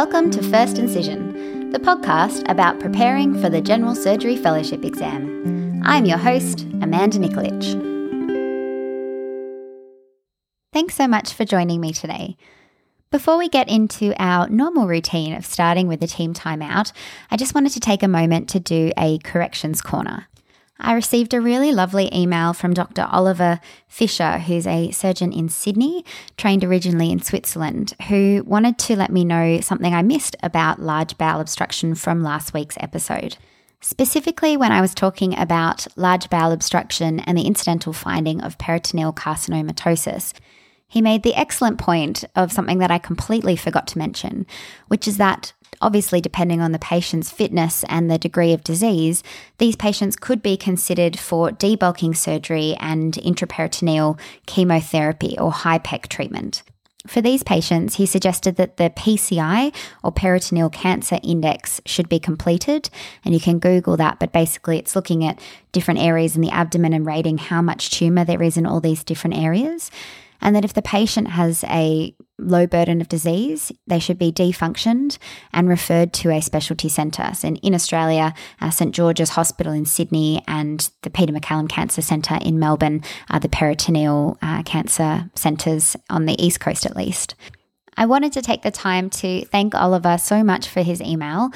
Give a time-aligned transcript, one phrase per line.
[0.00, 5.82] Welcome to First Incision, the podcast about preparing for the General Surgery Fellowship exam.
[5.84, 7.64] I'm your host, Amanda Nikolic.
[10.72, 12.36] Thanks so much for joining me today.
[13.10, 16.92] Before we get into our normal routine of starting with the team timeout,
[17.32, 20.28] I just wanted to take a moment to do a corrections corner.
[20.80, 23.08] I received a really lovely email from Dr.
[23.10, 26.04] Oliver Fisher, who's a surgeon in Sydney,
[26.36, 31.18] trained originally in Switzerland, who wanted to let me know something I missed about large
[31.18, 33.36] bowel obstruction from last week's episode.
[33.80, 39.12] Specifically, when I was talking about large bowel obstruction and the incidental finding of peritoneal
[39.12, 40.32] carcinomatosis,
[40.88, 44.46] he made the excellent point of something that I completely forgot to mention,
[44.88, 49.22] which is that obviously, depending on the patient's fitness and the degree of disease,
[49.58, 56.62] these patients could be considered for debulking surgery and intraperitoneal chemotherapy or HIPEC treatment.
[57.06, 62.90] For these patients, he suggested that the PCI or peritoneal cancer index should be completed.
[63.24, 65.40] And you can Google that, but basically, it's looking at
[65.72, 69.04] different areas in the abdomen and rating how much tumour there is in all these
[69.04, 69.90] different areas
[70.40, 75.18] and that if the patient has a low burden of disease, they should be defunctioned
[75.52, 77.30] and referred to a specialty centre.
[77.34, 82.38] So in Australia, uh, St George's Hospital in Sydney and the Peter MacCallum Cancer Centre
[82.40, 87.34] in Melbourne are the peritoneal uh, cancer centres on the East Coast at least.
[87.96, 91.50] I wanted to take the time to thank Oliver so much for his email.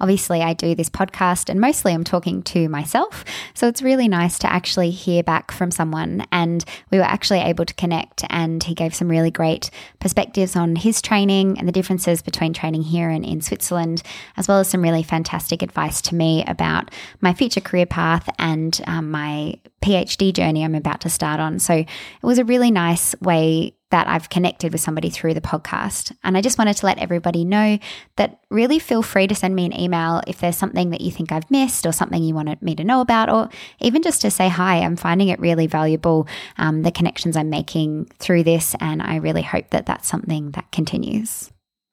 [0.00, 3.24] Obviously, I do this podcast and mostly I'm talking to myself.
[3.54, 6.26] So it's really nice to actually hear back from someone.
[6.32, 10.76] And we were actually able to connect, and he gave some really great perspectives on
[10.76, 14.02] his training and the differences between training here and in Switzerland,
[14.36, 18.80] as well as some really fantastic advice to me about my future career path and
[18.86, 21.58] um, my PhD journey I'm about to start on.
[21.58, 21.86] So it
[22.22, 26.14] was a really nice way that I've connected with somebody through the podcast.
[26.22, 27.78] And I just wanted to let everybody know
[28.16, 31.32] that really feel free to send me an email if there's something that you think
[31.32, 33.48] I've missed or something you wanted me to know about, or
[33.80, 34.78] even just to say hi.
[34.78, 36.28] I'm finding it really valuable,
[36.58, 38.74] um, the connections I'm making through this.
[38.80, 41.50] And I really hope that that's something that continues.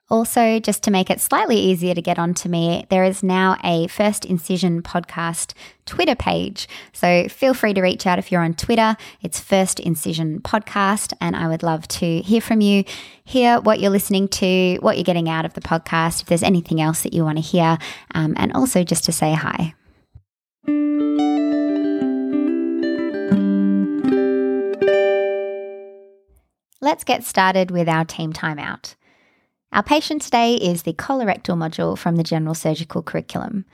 [0.07, 3.87] Also, just to make it slightly easier to get onto me, there is now a
[3.87, 5.53] First Incision podcast
[5.87, 6.67] Twitter page.
[6.93, 8.97] So feel free to reach out if you're on Twitter.
[9.23, 12.83] It's First Incision Podcast, and I would love to hear from you,
[13.23, 16.79] hear what you're listening to, what you're getting out of the podcast, if there's anything
[16.79, 17.79] else that you want to hear,
[18.13, 19.73] um, and also just to say hi.
[26.79, 28.93] Let's get started with our team timeout.
[29.71, 33.65] Our patient today is the colorectal module from the general surgical curriculum,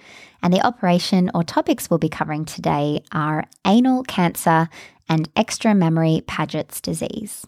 [0.41, 4.68] and the operation or topics we'll be covering today are anal cancer
[5.07, 7.46] and extramammary Paget's disease.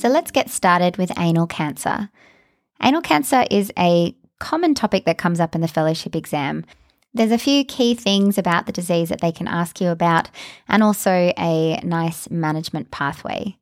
[0.00, 2.10] So let's get started with anal cancer.
[2.82, 6.64] Anal cancer is a common topic that comes up in the fellowship exam
[7.14, 10.30] there's a few key things about the disease that they can ask you about,
[10.68, 13.56] and also a nice management pathway.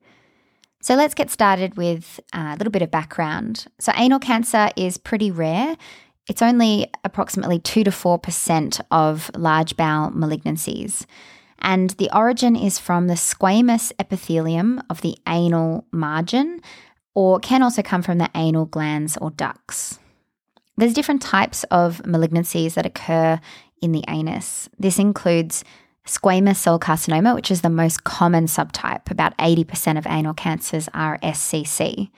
[0.80, 3.66] So let's get started with a little bit of background.
[3.80, 5.76] So, anal cancer is pretty rare.
[6.28, 11.04] It's only approximately 2 to 4% of large bowel malignancies.
[11.58, 16.60] And the origin is from the squamous epithelium of the anal margin,
[17.14, 19.98] or can also come from the anal glands or ducts.
[20.76, 23.40] There's different types of malignancies that occur
[23.80, 24.68] in the anus.
[24.78, 25.64] This includes
[26.06, 29.10] squamous cell carcinoma, which is the most common subtype.
[29.10, 32.10] About 80% of anal cancers are SCC.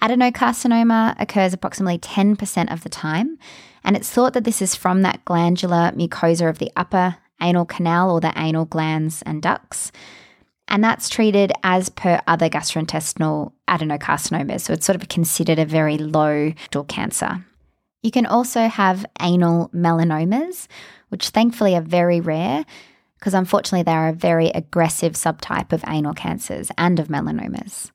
[0.00, 3.38] Adenocarcinoma occurs approximately 10% of the time,
[3.82, 8.10] and it's thought that this is from that glandular mucosa of the upper anal canal
[8.10, 9.90] or the anal glands and ducts.
[10.68, 14.60] And that's treated as per other gastrointestinal adenocarcinomas.
[14.60, 16.52] So it's sort of considered a very low
[16.88, 17.44] cancer.
[18.02, 20.66] You can also have anal melanomas,
[21.08, 22.64] which thankfully are very rare
[23.18, 27.90] because unfortunately they are a very aggressive subtype of anal cancers and of melanomas.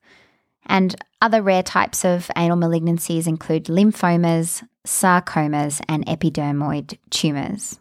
[0.66, 7.78] And other rare types of anal malignancies include lymphomas, sarcomas, and epidermoid tumours.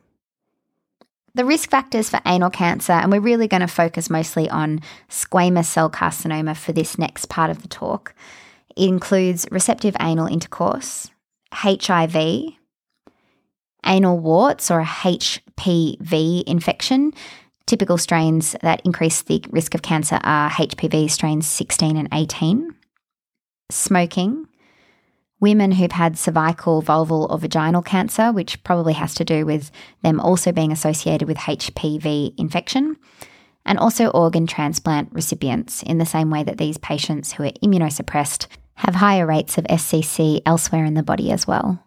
[1.35, 5.65] The risk factors for anal cancer, and we're really going to focus mostly on squamous
[5.65, 8.13] cell carcinoma for this next part of the talk,
[8.77, 11.09] includes receptive anal intercourse,
[11.53, 12.53] HIV,
[13.85, 17.13] anal warts or a HPV infection.
[17.65, 22.75] Typical strains that increase the risk of cancer are HPV strains 16 and 18,
[23.71, 24.47] smoking,
[25.39, 29.71] women who've had cervical, vulval, or vaginal cancer, which probably has to do with
[30.01, 32.97] them also being associated with HPV infection,
[33.65, 38.47] and also organ transplant recipients in the same way that these patients who are immunosuppressed
[38.75, 41.83] have higher rates of SCC elsewhere in the body as well.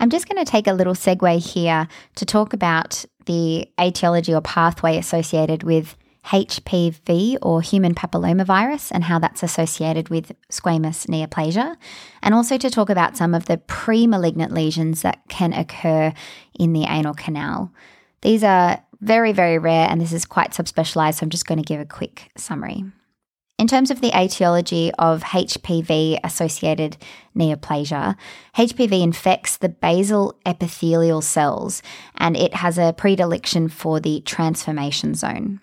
[0.00, 1.86] I'm just going to take a little segue here
[2.16, 9.18] to talk about the etiology or pathway associated with HPV or human papillomavirus and how
[9.18, 11.76] that's associated with squamous neoplasia,
[12.22, 16.12] and also to talk about some of the pre malignant lesions that can occur
[16.58, 17.72] in the anal canal.
[18.22, 21.64] These are very, very rare, and this is quite subspecialized, so I'm just going to
[21.64, 22.84] give a quick summary.
[23.60, 26.96] In terms of the etiology of HPV associated
[27.36, 28.16] neoplasia,
[28.56, 31.82] HPV infects the basal epithelial cells
[32.16, 35.60] and it has a predilection for the transformation zone.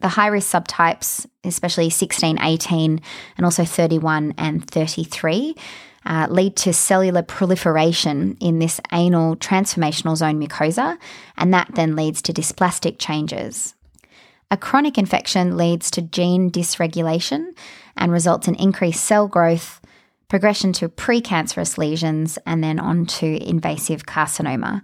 [0.00, 3.00] The high risk subtypes, especially 16, 18,
[3.36, 5.54] and also 31 and 33,
[6.06, 10.96] uh, lead to cellular proliferation in this anal transformational zone mucosa,
[11.36, 13.74] and that then leads to dysplastic changes.
[14.50, 17.48] A chronic infection leads to gene dysregulation
[17.96, 19.80] and results in increased cell growth,
[20.28, 24.82] progression to precancerous lesions, and then on to invasive carcinoma.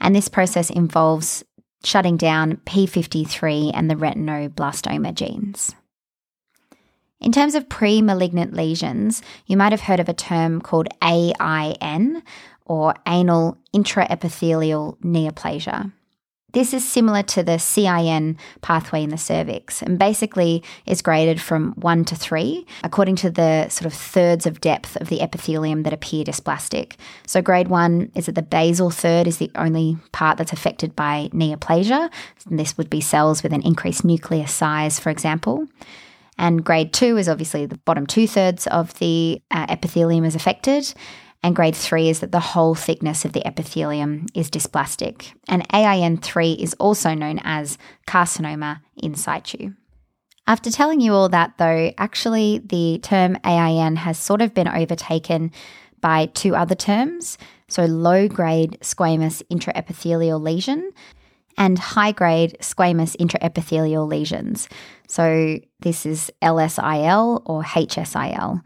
[0.00, 1.44] And this process involves
[1.84, 5.74] shutting down P53 and the retinoblastoma genes.
[7.24, 12.22] In terms of pre malignant lesions, you might have heard of a term called AIN
[12.66, 15.90] or anal intraepithelial neoplasia.
[16.52, 21.72] This is similar to the CIN pathway in the cervix and basically is graded from
[21.72, 25.94] one to three according to the sort of thirds of depth of the epithelium that
[25.94, 26.92] appear dysplastic.
[27.26, 31.30] So, grade one is that the basal third is the only part that's affected by
[31.32, 32.10] neoplasia.
[32.50, 35.66] And this would be cells with an increased nucleus size, for example.
[36.38, 40.92] And grade two is obviously the bottom two thirds of the uh, epithelium is affected.
[41.42, 45.34] And grade three is that the whole thickness of the epithelium is dysplastic.
[45.46, 47.76] And AIN3 is also known as
[48.06, 49.74] carcinoma in situ.
[50.46, 55.52] After telling you all that, though, actually the term AIN has sort of been overtaken
[56.00, 57.38] by two other terms.
[57.68, 60.92] So, low grade squamous intraepithelial lesion
[61.56, 64.68] and high grade squamous intraepithelial lesions.
[65.14, 68.60] So, this is LSIL or HSIL.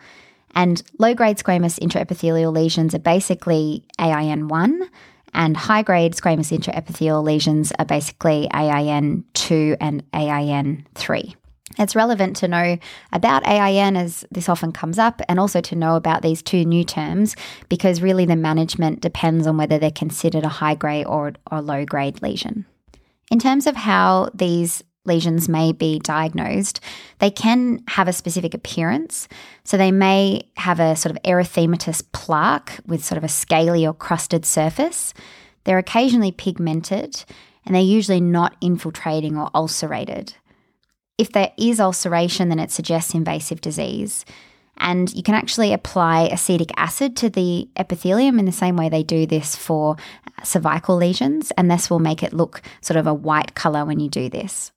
[0.55, 4.89] And low grade squamous intraepithelial lesions are basically AIN1,
[5.35, 11.35] and high grade squamous intraepithelial lesions are basically AIN2 and AIN3.
[11.79, 12.79] It's relevant to know
[13.13, 16.83] about AIN as this often comes up, and also to know about these two new
[16.83, 17.37] terms
[17.69, 21.85] because really the management depends on whether they're considered a high grade or, or low
[21.85, 22.65] grade lesion.
[23.31, 26.81] In terms of how these lesions may be diagnosed,
[27.19, 29.27] they can have a specific appearance.
[29.65, 33.95] So they may have a sort of erythematous plaque with sort of a scaly or
[33.95, 35.13] crusted surface.
[35.65, 37.25] They're occasionally pigmented
[37.67, 40.35] and they're usually not infiltrating or ulcerated.
[41.19, 44.25] If there is ulceration, then it suggests invasive disease.
[44.79, 49.03] And you can actually apply acetic acid to the epithelium in the same way they
[49.03, 49.97] do this for
[50.45, 54.09] cervical lesions, and this will make it look sort of a white colour when you
[54.09, 54.71] do this.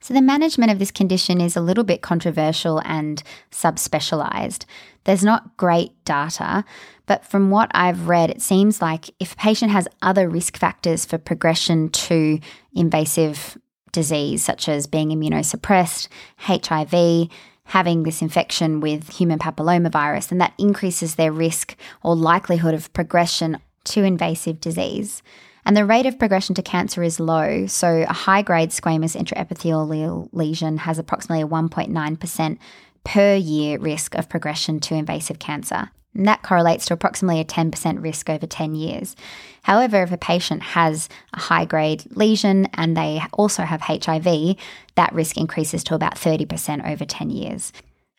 [0.00, 4.64] So, the management of this condition is a little bit controversial and subspecialized.
[5.04, 6.64] There's not great data,
[7.06, 11.04] but from what I've read, it seems like if a patient has other risk factors
[11.04, 12.38] for progression to
[12.74, 13.58] invasive
[13.92, 17.28] disease, such as being immunosuppressed, HIV,
[17.64, 23.58] having this infection with human papillomavirus, then that increases their risk or likelihood of progression
[23.84, 25.22] to invasive disease.
[25.68, 27.66] And the rate of progression to cancer is low.
[27.66, 32.58] So, a high grade squamous intraepithelial lesion has approximately a 1.9%
[33.04, 35.90] per year risk of progression to invasive cancer.
[36.14, 39.14] And that correlates to approximately a 10% risk over 10 years.
[39.62, 44.56] However, if a patient has a high grade lesion and they also have HIV,
[44.94, 47.74] that risk increases to about 30% over 10 years.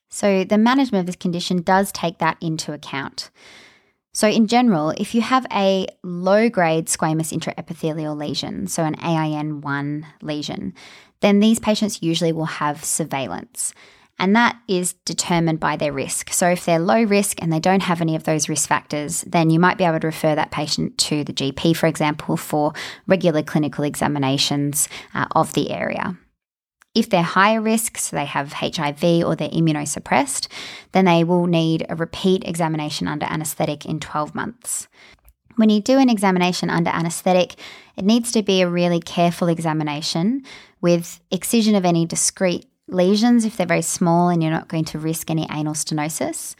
[0.07, 3.31] So, the management of this condition does take that into account.
[4.11, 10.03] So, in general, if you have a low grade squamous intraepithelial lesion, so an AIN1
[10.21, 10.73] lesion,
[11.21, 13.73] then these patients usually will have surveillance.
[14.21, 16.33] And that is determined by their risk.
[16.33, 19.49] So, if they're low risk and they don't have any of those risk factors, then
[19.49, 22.73] you might be able to refer that patient to the GP, for example, for
[23.07, 26.17] regular clinical examinations uh, of the area.
[26.99, 30.49] If they're higher risk, so they have HIV or they're immunosuppressed,
[30.91, 34.89] then they will need a repeat examination under anaesthetic in 12 months.
[35.55, 37.55] When you do an examination under anaesthetic,
[37.95, 40.43] it needs to be a really careful examination
[40.81, 44.99] with excision of any discrete lesions if they're very small and you're not going to
[44.99, 46.55] risk any anal stenosis,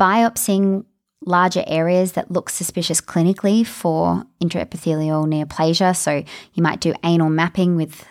[0.00, 0.84] biopsying
[1.24, 5.96] larger areas that look suspicious clinically for intraepithelial neoplasia.
[5.96, 8.04] So you might do anal mapping with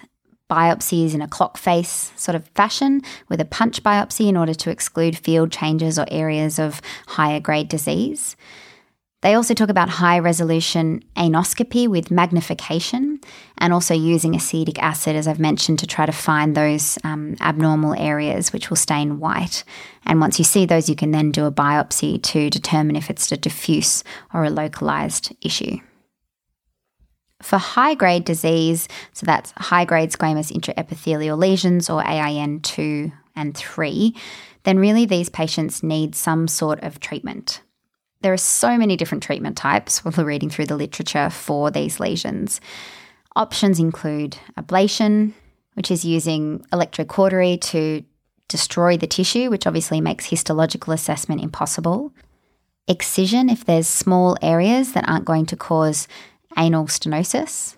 [0.52, 4.70] biopsies in a clock face sort of fashion with a punch biopsy in order to
[4.70, 8.36] exclude field changes or areas of higher grade disease.
[9.22, 13.20] They also talk about high resolution anoscopy with magnification
[13.60, 17.94] and also using acetic acid, as I've mentioned, to try to find those um, abnormal
[17.94, 19.64] areas which will stain white.
[20.08, 23.32] And once you see those, you can then do a biopsy to determine if it's
[23.32, 24.04] a diffuse
[24.34, 25.78] or a localized issue.
[27.42, 33.56] For high grade disease, so that's high grade squamous intraepithelial lesions or AIN 2 and
[33.56, 34.16] 3,
[34.64, 37.62] then really these patients need some sort of treatment.
[38.22, 42.00] There are so many different treatment types when we're reading through the literature for these
[42.00, 42.62] lesions.
[43.36, 45.34] Options include ablation,
[45.74, 48.04] which is using electrocautery to
[48.48, 52.14] destroy the tissue, which obviously makes histological assessment impossible.
[52.88, 56.08] Excision, if there's small areas that aren't going to cause
[56.58, 57.76] anal stenosis.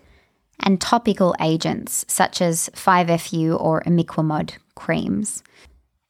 [0.60, 5.44] And topical agents such as 5FU or imiquimod creams.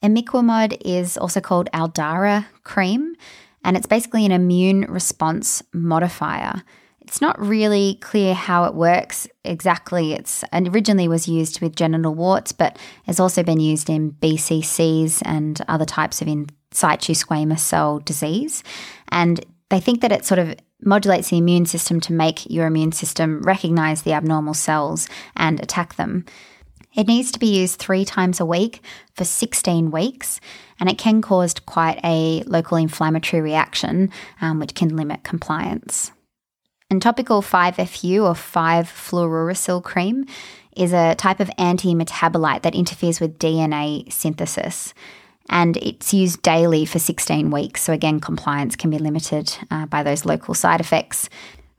[0.03, 3.15] Imiquimod is also called Aldara cream,
[3.63, 6.62] and it's basically an immune response modifier.
[7.00, 10.13] It's not really clear how it works exactly.
[10.13, 15.62] It's originally was used with genital warts, but has also been used in BCCs and
[15.67, 18.63] other types of in situ squamous cell disease.
[19.10, 20.55] And they think that it sort of
[20.86, 25.96] modulates the immune system to make your immune system recognize the abnormal cells and attack
[25.96, 26.25] them.
[26.96, 28.82] It needs to be used three times a week
[29.13, 30.40] for 16 weeks,
[30.80, 34.12] and it can cause quite a local inflammatory reaction,
[34.42, 36.12] um, which can limit compliance.
[36.90, 40.25] And topical 5FU or 5-fluorouracil cream
[40.75, 44.94] is a type of anti metabolite that interferes with DNA synthesis.
[45.50, 47.82] And it's used daily for 16 weeks.
[47.82, 51.30] So, again, compliance can be limited uh, by those local side effects,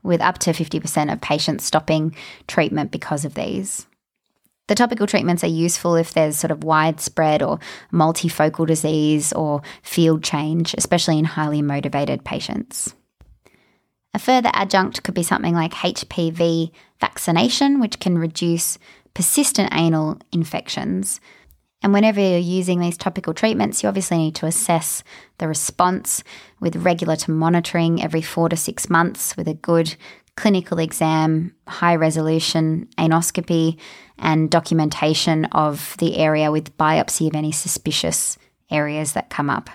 [0.03, 2.15] with up to 50% of patients stopping
[2.47, 3.87] treatment because of these.
[4.67, 7.59] The topical treatments are useful if there's sort of widespread or
[7.93, 12.95] multifocal disease or field change, especially in highly motivated patients.
[14.15, 18.79] A further adjunct could be something like HPV vaccination, which can reduce
[19.13, 21.19] persistent anal infections.
[21.85, 25.03] And whenever you're using these topical treatments, you obviously need to assess
[25.37, 26.23] the response
[26.59, 29.95] with regular to monitoring every four to six months with a good
[30.35, 33.77] clinical exam, high resolution anoscopy,
[34.17, 38.39] and documentation of the area with biopsy of any suspicious
[38.71, 39.69] areas that come up.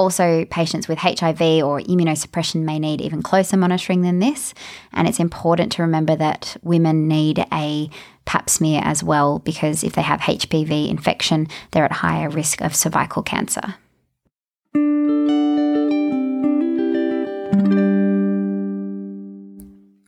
[0.00, 4.54] Also, patients with HIV or immunosuppression may need even closer monitoring than this.
[4.94, 7.90] And it's important to remember that women need a
[8.24, 12.74] pap smear as well because if they have HPV infection, they're at higher risk of
[12.74, 13.74] cervical cancer.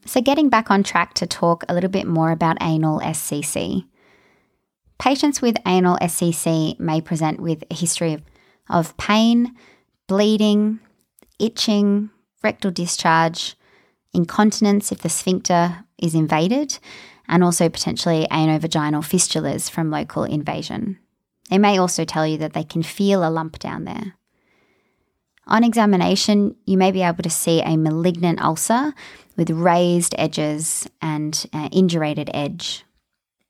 [0.06, 3.84] So, getting back on track to talk a little bit more about anal SCC.
[4.98, 8.22] Patients with anal SCC may present with a history of,
[8.70, 9.54] of pain,
[10.12, 10.78] bleeding,
[11.38, 12.10] itching,
[12.42, 13.56] rectal discharge,
[14.12, 16.78] incontinence if the sphincter is invaded,
[17.28, 20.98] and also potentially anovaginal fistulas from local invasion.
[21.48, 24.18] They may also tell you that they can feel a lump down there.
[25.46, 28.92] On examination, you may be able to see a malignant ulcer
[29.38, 32.84] with raised edges and uh, indurated edge.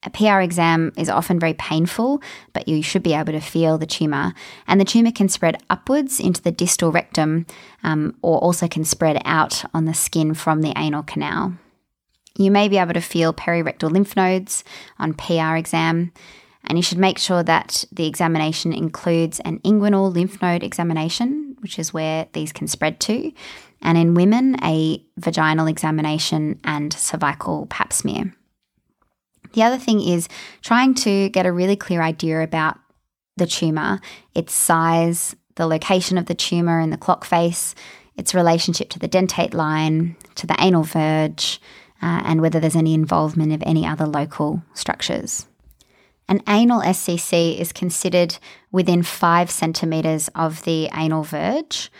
[0.04, 2.20] A PR exam is often very painful,
[2.52, 4.34] but you should be able to feel the tumour.
[4.66, 7.46] And the tumour can spread upwards into the distal rectum
[7.84, 11.54] um, or also can spread out on the skin from the anal canal.
[12.36, 14.64] You may be able to feel perirectal lymph nodes
[14.98, 16.12] on PR exam,
[16.64, 21.78] and you should make sure that the examination includes an inguinal lymph node examination, which
[21.78, 23.32] is where these can spread to,
[23.82, 28.32] and in women, a vaginal examination and cervical pap smear.
[29.52, 30.28] The other thing is
[30.62, 32.78] trying to get a really clear idea about
[33.36, 34.00] the tumour,
[34.34, 37.74] its size, the location of the tumour in the clock face,
[38.16, 41.60] its relationship to the dentate line, to the anal verge,
[42.02, 45.46] uh, and whether there's any involvement of any other local structures.
[46.28, 48.38] An anal SCC is considered
[48.70, 51.90] within five centimetres of the anal verge,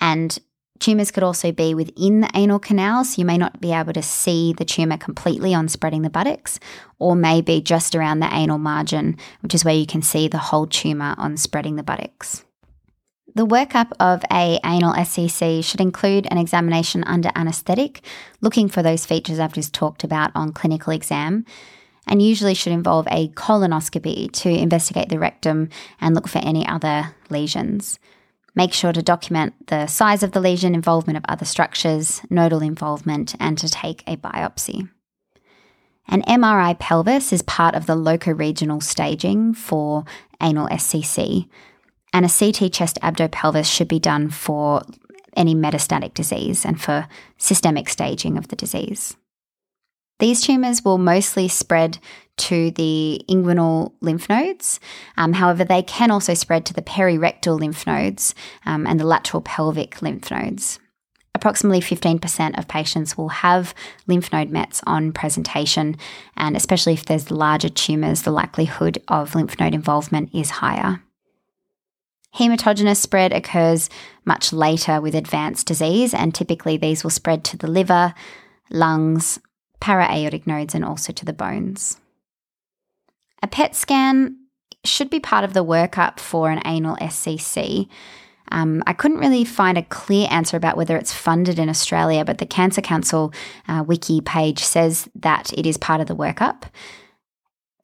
[0.00, 0.38] and
[0.78, 4.02] tumours could also be within the anal canal, so you may not be able to
[4.02, 6.58] see the tumour completely on spreading the buttocks,
[6.98, 10.66] or maybe just around the anal margin, which is where you can see the whole
[10.66, 12.44] tumour on spreading the buttocks.
[13.34, 18.02] The workup of a anal SCC should include an examination under anaesthetic,
[18.40, 21.44] looking for those features I've just talked about on clinical exam,
[22.06, 25.68] and usually should involve a colonoscopy to investigate the rectum
[26.00, 27.98] and look for any other lesions.
[28.54, 33.34] Make sure to document the size of the lesion, involvement of other structures, nodal involvement,
[33.38, 34.88] and to take a biopsy.
[36.08, 40.04] An MRI pelvis is part of the loco-regional staging for
[40.40, 41.48] anal SCC,
[42.12, 44.82] and a CT chest abdo-pelvis should be done for
[45.36, 49.16] any metastatic disease and for systemic staging of the disease.
[50.18, 51.98] These tumours will mostly spread
[52.38, 54.80] to the inguinal lymph nodes.
[55.16, 58.34] Um, however, they can also spread to the perirectal lymph nodes
[58.66, 60.78] um, and the lateral pelvic lymph nodes.
[61.34, 63.72] Approximately 15% of patients will have
[64.08, 65.96] lymph node mets on presentation,
[66.36, 71.00] and especially if there's larger tumours, the likelihood of lymph node involvement is higher.
[72.34, 73.88] Hematogenous spread occurs
[74.24, 78.14] much later with advanced disease, and typically these will spread to the liver,
[78.70, 79.38] lungs,
[79.80, 82.00] para-aortic nodes, and also to the bones.
[83.42, 84.36] A PET scan
[84.84, 87.88] should be part of the workup for an anal SCC.
[88.50, 92.38] Um, I couldn't really find a clear answer about whether it's funded in Australia, but
[92.38, 93.32] the Cancer Council
[93.68, 96.64] uh, wiki page says that it is part of the workup.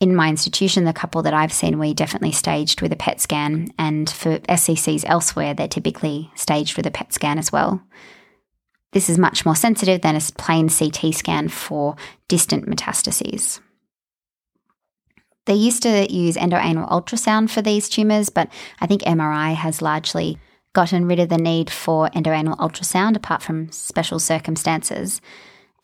[0.01, 3.69] In my institution, the couple that I've seen, we definitely staged with a PET scan,
[3.79, 7.83] and for SCCs elsewhere, they're typically staged with a PET scan as well.
[8.93, 11.97] This is much more sensitive than a plain CT scan for
[12.29, 13.61] distant metastases.
[15.47, 20.39] They used to use endoanal ultrasound for these tumours, but I think MRI has largely
[20.73, 25.21] gotten rid of the need for endoanal ultrasound apart from special circumstances.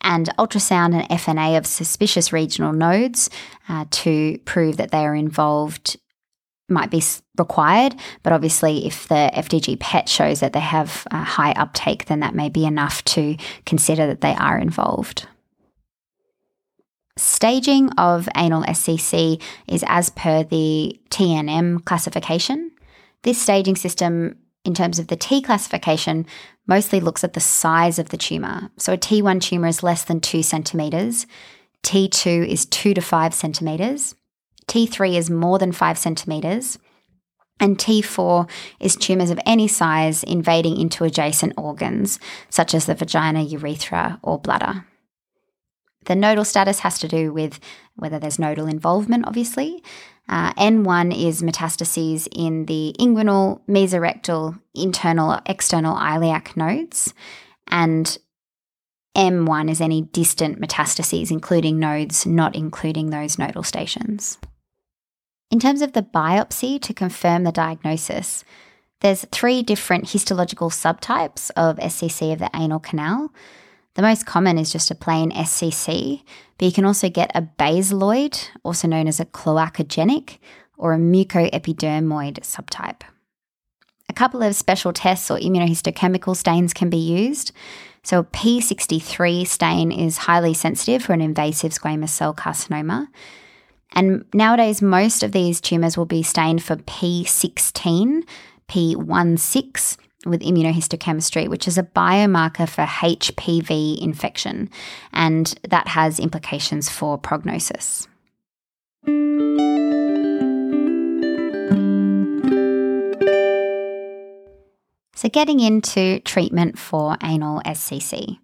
[0.01, 3.29] And ultrasound and FNA of suspicious regional nodes
[3.69, 5.97] uh, to prove that they are involved
[6.71, 7.03] might be
[7.37, 12.21] required, but obviously, if the FDG PET shows that they have a high uptake, then
[12.21, 15.27] that may be enough to consider that they are involved.
[17.17, 22.71] Staging of anal SCC is as per the TNM classification.
[23.23, 26.25] This staging system, in terms of the T classification,
[26.67, 28.69] mostly looks at the size of the tumour.
[28.77, 31.27] So a T1 tumour is less than 2 centimetres,
[31.83, 34.15] T2 is 2 to 5 centimetres,
[34.67, 36.79] T3 is more than 5 centimetres,
[37.59, 43.41] and T4 is tumours of any size invading into adjacent organs, such as the vagina,
[43.41, 44.85] urethra, or bladder.
[46.05, 47.59] The nodal status has to do with
[47.95, 49.83] whether there's nodal involvement, obviously.
[50.27, 57.13] Uh, N1 is metastases in the inguinal, mesorectal, internal, or external iliac nodes.
[57.67, 58.17] And
[59.15, 64.37] M1 is any distant metastases, including nodes not including those nodal stations.
[65.49, 68.45] In terms of the biopsy to confirm the diagnosis,
[69.01, 73.33] there's three different histological subtypes of SCC of the anal canal.
[73.95, 76.23] The most common is just a plain SCC,
[76.57, 80.37] but you can also get a basaloid, also known as a cloacogenic,
[80.77, 83.01] or a mucoepidermoid subtype.
[84.07, 87.51] A couple of special tests or immunohistochemical stains can be used.
[88.03, 93.07] So, a P63 stain is highly sensitive for an invasive squamous cell carcinoma.
[93.93, 98.23] And nowadays, most of these tumours will be stained for P16,
[98.67, 104.69] P16, with immunohistochemistry, which is a biomarker for HPV infection,
[105.13, 108.07] and that has implications for prognosis.
[115.15, 118.39] So, getting into treatment for anal SCC.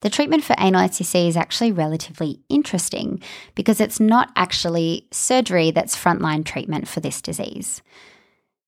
[0.00, 3.20] The treatment for anal SCC is actually relatively interesting
[3.54, 7.82] because it's not actually surgery that's frontline treatment for this disease.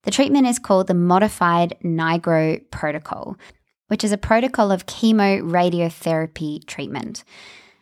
[0.02, 3.36] The treatment is called the Modified Nigro Protocol,
[3.88, 7.22] which is a protocol of chemoradiotherapy treatment.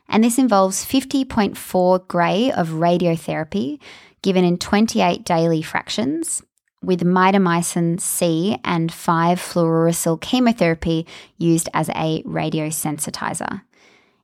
[0.09, 3.79] And this involves 50.4 gray of radiotherapy
[4.23, 6.43] given in 28 daily fractions
[6.83, 13.63] with mitomycin C and 5 fluorouracil chemotherapy used as a radiosensitizer.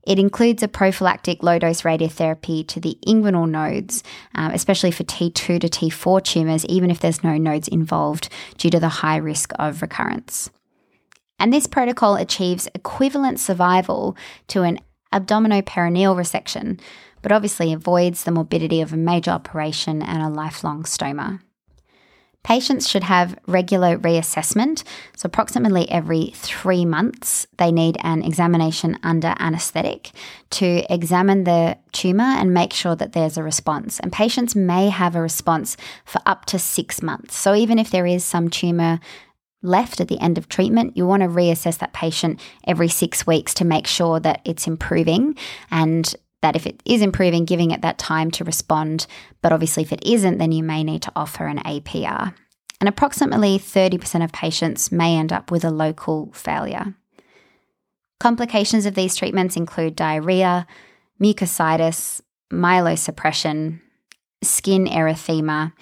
[0.07, 4.03] It includes a prophylactic low dose radiotherapy to the inguinal nodes,
[4.35, 8.81] um, especially for T2 to T4 tumours, even if there's no nodes involved due to
[8.81, 10.51] the high risk of recurrence.
[11.38, 14.17] And this protocol achieves equivalent survival
[14.49, 14.79] to an
[15.12, 16.81] abdominoperineal resection,
[17.23, 21.40] but obviously avoids the morbidity of a major operation and a lifelong stoma.
[22.44, 24.85] Patients should have regular reassessment.
[25.16, 30.11] So, approximately every three months, they need an examination under anaesthetic
[30.50, 33.98] to examine the tumour and make sure that there's a response.
[33.98, 37.37] And patients may have a response for up to six months.
[37.37, 39.00] So, even if there is some tumour
[39.62, 43.54] left at the end of treatment, you want to reassess that patient every six weeks
[43.54, 45.35] to make sure that it's improving
[45.70, 49.07] and that if it is improving, giving it that time to respond.
[49.40, 52.35] But obviously, if it isn't, then you may need to offer an APR.
[52.80, 56.94] and approximately 30% of patients may end up with a local failure.
[58.20, 60.66] Complications of these treatments include diarrhea,
[61.22, 62.20] mucositis,
[62.52, 63.80] myelosuppression,
[64.42, 65.72] skin erythema,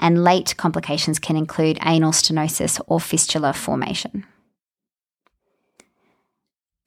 [0.00, 4.24] and late complications can include anal stenosis or fistula formation.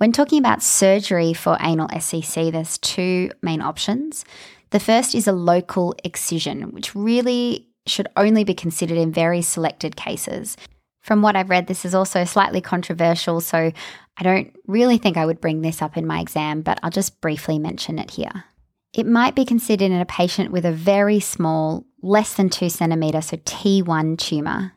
[0.01, 4.25] When talking about surgery for anal SCC, there's two main options.
[4.71, 9.95] The first is a local excision, which really should only be considered in very selected
[9.95, 10.57] cases.
[11.01, 13.71] From what I've read, this is also slightly controversial, so
[14.17, 17.21] I don't really think I would bring this up in my exam, but I'll just
[17.21, 18.45] briefly mention it here.
[18.93, 23.21] It might be considered in a patient with a very small, less than two centimetre,
[23.21, 24.73] so T1 tumour,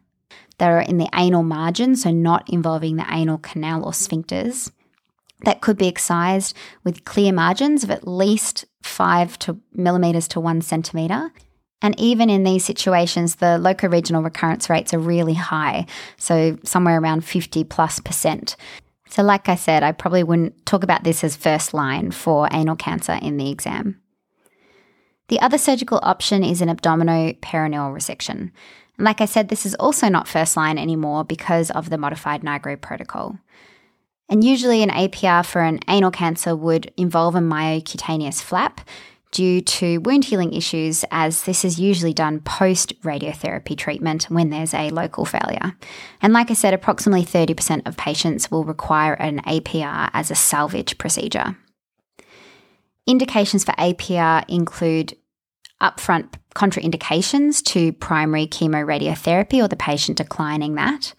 [0.59, 4.71] that are in the anal margin, so not involving the anal canal or sphincters,
[5.45, 10.61] that could be excised with clear margins of at least five to millimetres to one
[10.61, 11.33] centimetre.
[11.83, 16.99] And even in these situations, the local regional recurrence rates are really high, so somewhere
[16.99, 18.57] around 50 plus percent.
[19.11, 22.75] So, like I said, I probably wouldn't talk about this as first line for anal
[22.75, 24.01] cancer in the exam.
[25.29, 28.51] The other surgical option is an abdominoperineal resection.
[28.97, 32.43] And like I said, this is also not first line anymore because of the modified
[32.43, 33.39] NIGRO protocol.
[34.29, 38.81] And usually, an APR for an anal cancer would involve a myocutaneous flap
[39.35, 44.73] due to wound healing issues, as this is usually done post radiotherapy treatment when there's
[44.73, 45.77] a local failure.
[46.23, 50.97] And like I said, approximately 30% of patients will require an APR as a salvage
[50.99, 51.57] procedure.
[53.07, 55.17] Indications for APR include
[55.83, 61.13] upfront contraindications to primary chemoradiotherapy or the patient declining that.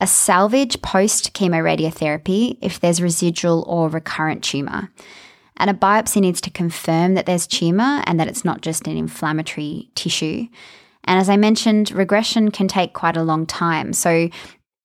[0.00, 4.90] A salvage post chemoradiotherapy if there's residual or recurrent tumour.
[5.56, 8.96] And a biopsy needs to confirm that there's tumour and that it's not just an
[8.96, 10.48] inflammatory tissue.
[11.04, 13.92] And as I mentioned, regression can take quite a long time.
[13.92, 14.30] So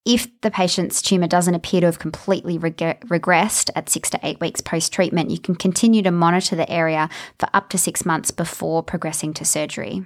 [0.05, 4.39] if the patient's tumour doesn't appear to have completely reg- regressed at six to eight
[4.39, 8.31] weeks post treatment, you can continue to monitor the area for up to six months
[8.31, 10.05] before progressing to surgery.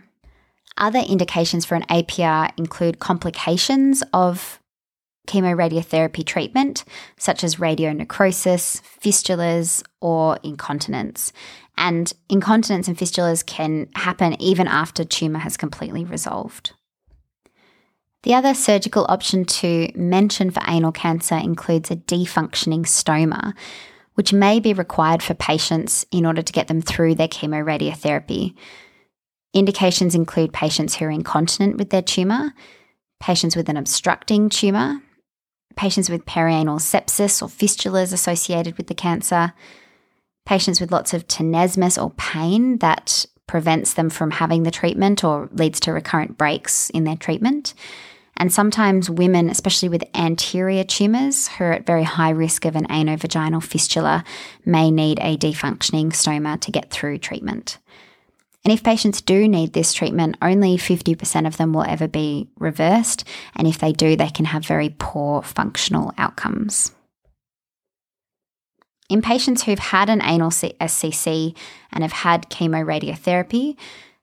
[0.77, 4.59] Other indications for an APR include complications of
[5.27, 6.83] chemoradiotherapy treatment,
[7.17, 11.31] such as radionecrosis, fistulas, or incontinence.
[11.77, 16.73] And incontinence and fistulas can happen even after tumour has completely resolved.
[18.23, 23.53] The other surgical option to mention for anal cancer includes a defunctioning stoma,
[24.13, 28.55] which may be required for patients in order to get them through their chemoradiotherapy.
[29.53, 32.53] Indications include patients who are incontinent with their tumour,
[33.19, 35.01] patients with an obstructing tumour,
[35.75, 39.53] patients with perianal sepsis or fistulas associated with the cancer,
[40.45, 45.49] patients with lots of tenesmus or pain that prevents them from having the treatment or
[45.51, 47.73] leads to recurrent breaks in their treatment,
[48.37, 52.87] and sometimes women, especially with anterior tumours who are at very high risk of an
[52.87, 54.23] anovaginal fistula,
[54.65, 57.77] may need a defunctioning stoma to get through treatment.
[58.63, 63.25] And if patients do need this treatment, only 50% of them will ever be reversed.
[63.55, 66.93] And if they do, they can have very poor functional outcomes.
[69.09, 71.55] In patients who've had an anal SCC
[71.91, 73.75] and have had chemoradiotherapy,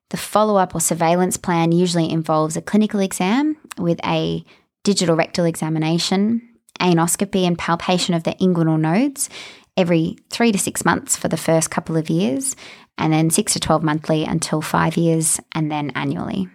[0.09, 4.43] the follow up or surveillance plan usually involves a clinical exam with a
[4.83, 6.43] digital rectal examination,
[6.81, 9.29] anoscopy, and palpation of the inguinal nodes
[9.77, 12.57] every three to six months for the first couple of years,
[12.99, 16.49] and then six to 12 monthly until five years, and then annually.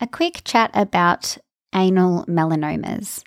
[0.00, 1.38] A quick chat about
[1.74, 3.22] anal melanomas.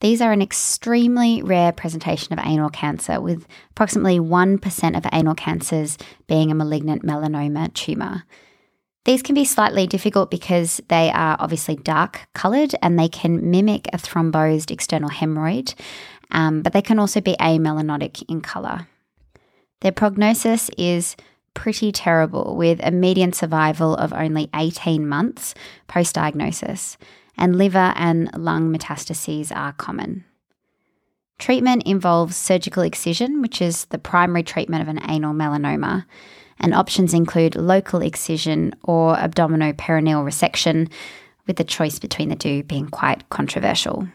[0.00, 5.98] These are an extremely rare presentation of anal cancer, with approximately 1% of anal cancers
[6.28, 8.22] being a malignant melanoma tumour.
[9.04, 13.88] These can be slightly difficult because they are obviously dark coloured and they can mimic
[13.92, 15.74] a thrombosed external hemorrhoid,
[16.30, 18.88] um, but they can also be amelanotic in colour.
[19.80, 21.16] Their prognosis is
[21.54, 25.54] pretty terrible, with a median survival of only 18 months
[25.88, 26.96] post diagnosis
[27.36, 30.24] and liver and lung metastases are common.
[31.38, 36.04] Treatment involves surgical excision, which is the primary treatment of an anal melanoma,
[36.58, 40.90] and options include local excision or abdominoperineal resection,
[41.46, 44.08] with the choice between the two being quite controversial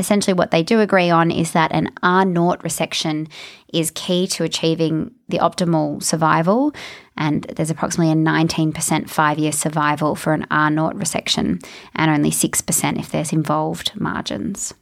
[0.00, 3.30] essentially what they do agree on is that an R naught resection
[3.72, 6.74] is key to achieving the optimal survival.
[7.16, 12.30] And there's approximately a 19% five year survival for an R naught resection, and only
[12.30, 14.74] 6% if there's involved margins.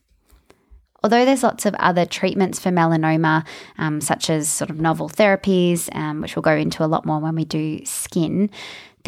[1.03, 3.47] Although there's lots of other treatments for melanoma,
[3.79, 7.21] um, such as sort of novel therapies, um, which we'll go into a lot more
[7.21, 8.51] when we do skin,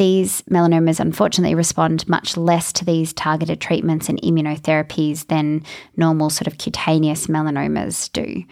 [0.01, 5.63] these melanomas unfortunately respond much less to these targeted treatments and immunotherapies than
[5.95, 8.43] normal sort of cutaneous melanomas do.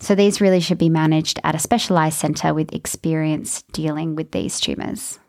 [0.00, 4.58] So these really should be managed at a specialised centre with experience dealing with these
[4.58, 5.20] tumours.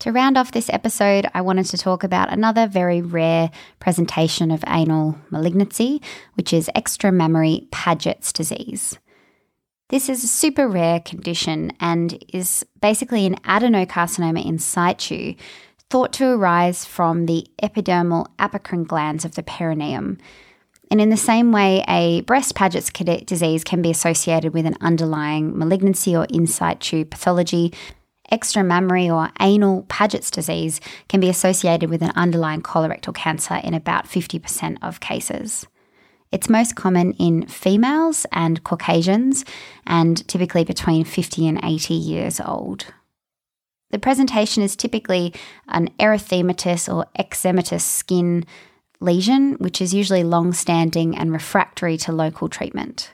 [0.00, 4.64] To round off this episode, I wanted to talk about another very rare presentation of
[4.66, 6.02] anal malignancy,
[6.34, 8.98] which is extramammary Paget's disease.
[9.88, 15.34] This is a super rare condition and is basically an adenocarcinoma in situ
[15.90, 20.18] thought to arise from the epidermal apocrine glands of the perineum.
[20.90, 25.56] And in the same way, a breast Paget's disease can be associated with an underlying
[25.56, 27.72] malignancy or in situ pathology,
[28.32, 34.06] extramammary or anal Paget's disease can be associated with an underlying colorectal cancer in about
[34.06, 35.64] 50% of cases.
[36.36, 39.42] It's most common in females and Caucasians,
[39.86, 42.92] and typically between 50 and 80 years old.
[43.88, 45.32] The presentation is typically
[45.68, 48.44] an erythematous or eczematous skin
[49.00, 53.12] lesion, which is usually long standing and refractory to local treatment.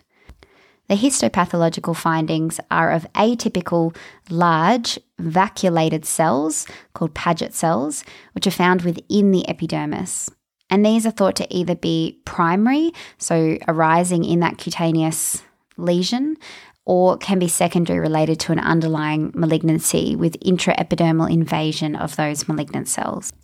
[0.88, 3.96] The histopathological findings are of atypical,
[4.30, 10.28] large, vacuolated cells called Paget cells, which are found within the epidermis.
[10.72, 15.42] And these are thought to either be primary, so arising in that cutaneous
[15.76, 16.38] lesion,
[16.86, 22.88] or can be secondary related to an underlying malignancy with intraepidermal invasion of those malignant
[22.88, 23.34] cells.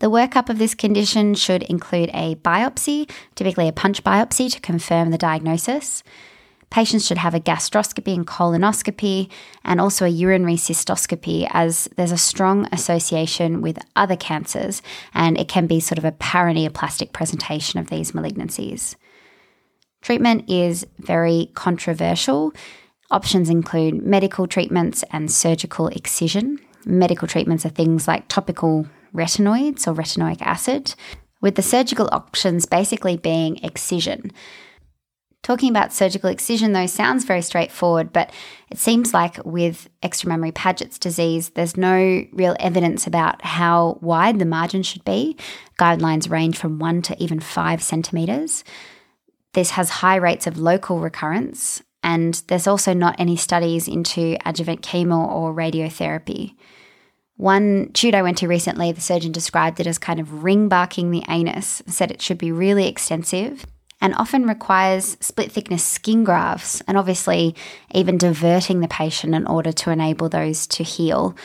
[0.00, 5.12] The workup of this condition should include a biopsy, typically a punch biopsy, to confirm
[5.12, 6.02] the diagnosis.
[6.70, 9.30] Patients should have a gastroscopy and colonoscopy
[9.64, 14.82] and also a urinary cystoscopy, as there's a strong association with other cancers
[15.14, 18.96] and it can be sort of a paraneoplastic presentation of these malignancies.
[20.02, 22.52] Treatment is very controversial.
[23.10, 26.58] Options include medical treatments and surgical excision.
[26.84, 30.94] Medical treatments are things like topical retinoids or retinoic acid,
[31.40, 34.30] with the surgical options basically being excision.
[35.42, 38.32] Talking about surgical excision, though, sounds very straightforward, but
[38.70, 44.44] it seems like with extramammary Paget's disease, there's no real evidence about how wide the
[44.44, 45.36] margin should be.
[45.78, 48.64] Guidelines range from one to even five centimetres.
[49.54, 54.82] This has high rates of local recurrence, and there's also not any studies into adjuvant
[54.82, 56.56] chemo or radiotherapy.
[57.36, 61.12] One shoot I went to recently, the surgeon described it as kind of ring barking
[61.12, 63.64] the anus, said it should be really extensive
[64.00, 67.54] and often requires split thickness skin grafts and obviously
[67.92, 71.36] even diverting the patient in order to enable those to heal.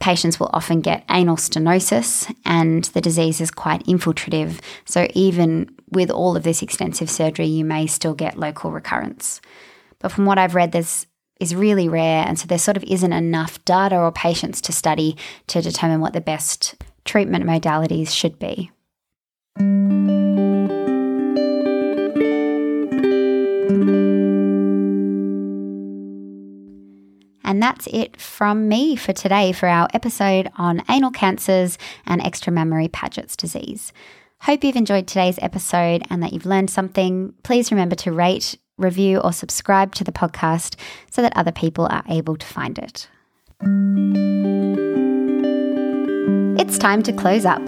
[0.00, 4.60] Patients will often get anal stenosis, and the disease is quite infiltrative.
[4.84, 9.40] So, even with all of this extensive surgery, you may still get local recurrence.
[10.00, 11.06] But from what I've read, there's
[11.40, 15.16] is really rare, and so there sort of isn't enough data or patients to study
[15.48, 18.70] to determine what the best treatment modalities should be.
[27.54, 32.90] And that's it from me for today for our episode on anal cancers and extramammary
[32.90, 33.92] Paget's disease.
[34.40, 37.32] Hope you've enjoyed today's episode and that you've learned something.
[37.44, 40.74] Please remember to rate, review, or subscribe to the podcast
[41.12, 43.08] so that other people are able to find it.
[46.58, 47.64] It's time to close up.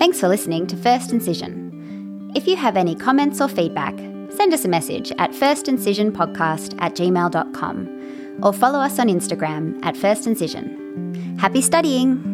[0.00, 2.32] Thanks for listening to First Incision.
[2.34, 3.96] If you have any comments or feedback,
[4.32, 8.01] send us a message at firstincisionpodcast at gmail.com
[8.42, 11.36] or follow us on Instagram at First Incision.
[11.38, 12.31] Happy studying!